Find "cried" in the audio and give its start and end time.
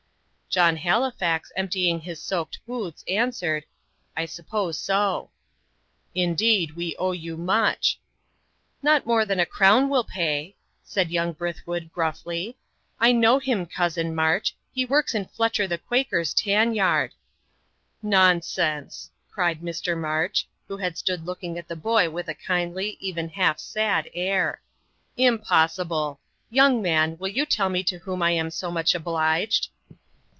19.29-19.61